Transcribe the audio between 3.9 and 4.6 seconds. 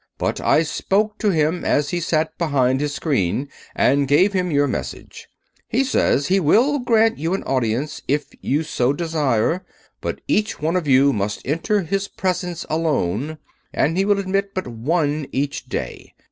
gave him